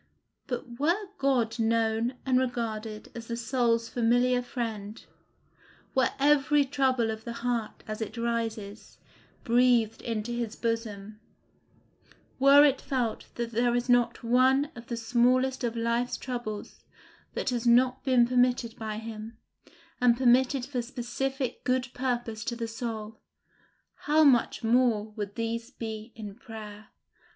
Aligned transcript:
But 0.47 0.79
were 0.79 1.09
God 1.19 1.59
known 1.59 2.15
and 2.25 2.39
regarded 2.39 3.11
as 3.13 3.27
the 3.27 3.37
soul's 3.37 3.87
familiar 3.87 4.41
friend, 4.41 4.99
were 5.93 6.09
every 6.17 6.65
trouble 6.65 7.11
of 7.11 7.23
the 7.23 7.33
heart 7.45 7.83
as 7.87 8.01
it 8.01 8.17
rises, 8.17 8.97
breathed 9.43 10.01
into 10.01 10.31
his 10.31 10.55
bosom; 10.55 11.19
were 12.39 12.65
it 12.65 12.81
felt 12.81 13.27
that 13.35 13.51
there 13.51 13.75
is 13.75 13.89
not 13.89 14.23
one 14.23 14.71
of 14.75 14.87
the 14.87 14.97
smallest 14.97 15.63
of 15.63 15.75
life's 15.75 16.17
troubles 16.17 16.83
that 17.35 17.51
has 17.51 17.67
not 17.67 18.03
been 18.03 18.25
permitted 18.27 18.75
by 18.79 18.97
him, 18.97 19.37
and 20.01 20.17
permitted 20.17 20.65
for 20.65 20.81
specific 20.81 21.63
good 21.63 21.89
purpose 21.93 22.43
to 22.45 22.55
the 22.55 22.67
soul, 22.67 23.19
how 24.07 24.23
much 24.23 24.63
more 24.63 25.11
would 25.11 25.35
these 25.35 25.69
be 25.69 26.11
in 26.15 26.33
prayer! 26.33 26.87